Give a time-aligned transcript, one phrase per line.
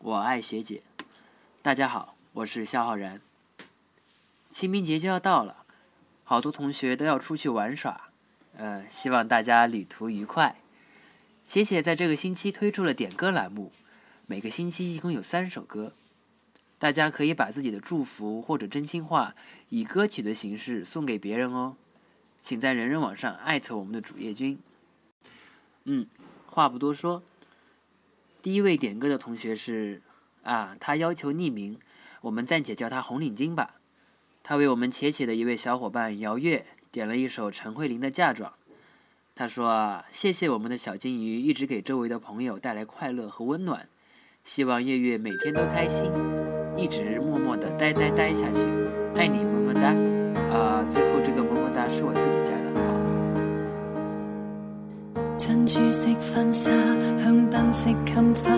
[0.00, 0.80] 我爱学姐，
[1.60, 3.20] 大家好，我是肖浩然。
[4.48, 5.64] 清明节就要到了，
[6.22, 8.02] 好多同学都要出去玩耍，
[8.56, 10.60] 呃，希望大家旅途愉快。
[11.44, 13.72] 学姐在这个星期推出了点歌栏目，
[14.28, 15.92] 每个星期一共有三首歌，
[16.78, 19.34] 大家可以把自己的祝福或者真心话
[19.70, 21.74] 以歌曲的形式送给别人哦，
[22.40, 24.60] 请在人人网上艾特我们的主页君。
[25.86, 26.06] 嗯，
[26.48, 27.20] 话不多说。
[28.42, 30.00] 第一位点歌的同学是
[30.42, 31.78] 啊，他要求匿名，
[32.22, 33.76] 我们暂且叫他红领巾吧。
[34.42, 38.50] 他为我们且且的一位小伙伴姚月点了一首陈慧琳的《嫁妆》。
[39.34, 43.88] 他说啊，谢谢我们的小金鱼一直给周围的朋友带来快乐和温暖，
[44.44, 46.10] 希望月月每天都开心，
[46.76, 48.60] 一直默默的呆呆呆下去，
[49.16, 49.92] 爱你么么哒。
[50.50, 52.67] 啊，最后这个么么哒是我自己加的。
[55.68, 56.70] 珠饰婚纱，
[57.18, 58.50] 香槟色襟花，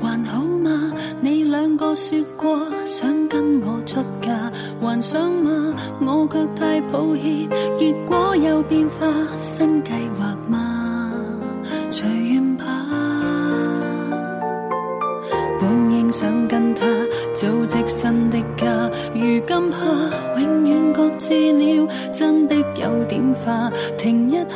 [0.00, 0.94] 还好吗？
[1.20, 5.74] 你两个说过想跟我出嫁，还想吗？
[6.00, 11.12] 我却太抱歉，结果有变化，新计划吗？
[11.90, 12.64] 随缘吧。
[15.60, 16.86] 本应想跟他
[17.34, 23.70] 组织新的家，如今怕永远各自了，真的有点化。
[23.98, 24.46] 停一下，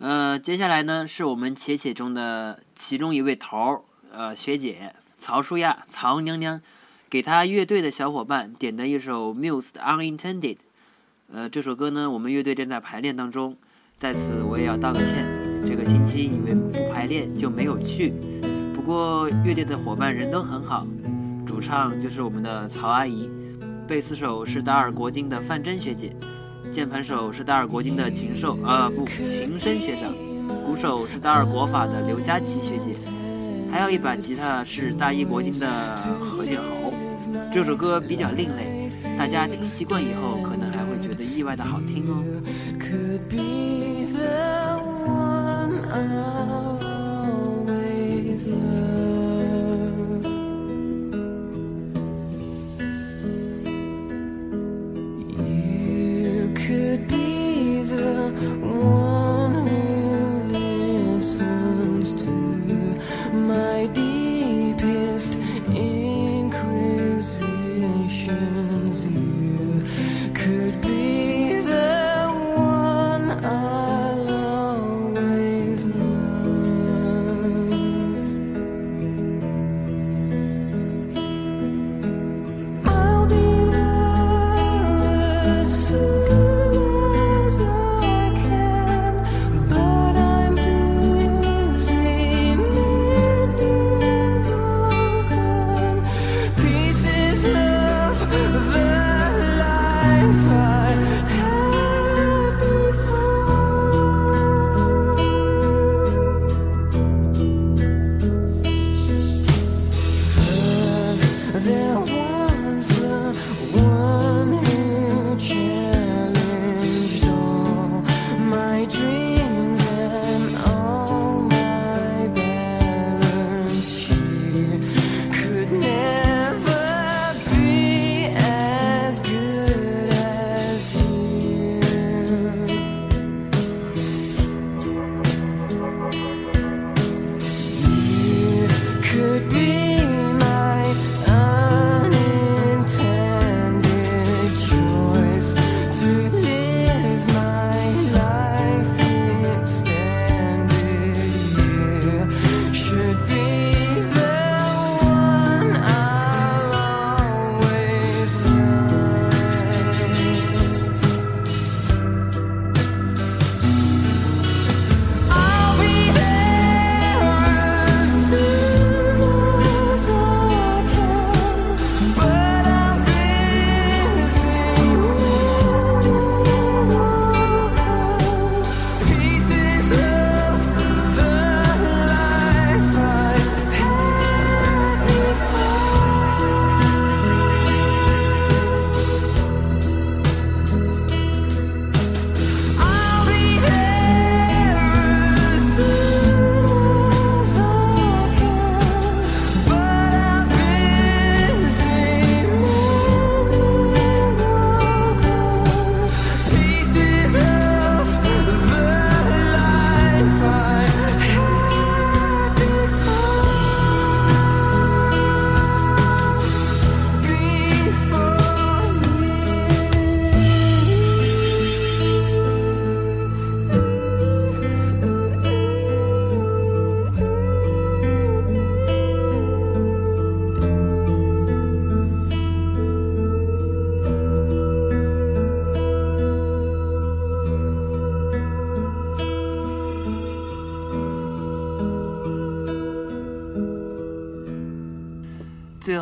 [0.00, 3.80] 呃，接下来呢是我们且且中的其中一位头儿，
[4.12, 6.60] 呃，学姐曹舒亚，曹娘娘，
[7.08, 10.56] 给她乐队的小伙伴点的一首 Muse 的 Unintended。
[11.32, 13.56] 呃，这首歌呢，我们乐队正在排练当中，
[13.96, 15.24] 在此我也要道个歉，
[15.64, 18.12] 这个星期因为不排练就没有去。
[18.74, 20.84] 不过乐队的伙伴人都很好，
[21.46, 23.30] 主唱就是我们的曹阿姨，
[23.86, 26.14] 贝斯手是达尔国金的范真学姐。
[26.74, 30.12] 键盘手是大二国金的秦兽啊，不，秦声学长；
[30.66, 32.92] 鼓手是大二国法的刘佳琪学姐，
[33.70, 35.68] 还有一把吉他是大一国金的
[36.20, 36.92] 何建豪。
[37.52, 42.24] 这首歌比较另类，大家听习惯以后，可能还会觉得意外的好听哦。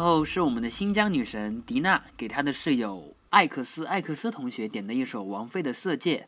[0.03, 6.27] 后是我们的新疆女神迪娜，给她的室友艾克斯艾克斯同学点的一首王菲的《色戒》，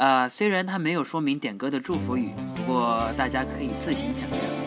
[0.00, 4.57] 啊，虽然她没有说明点歌的祝福语，不过大家可以自行想象。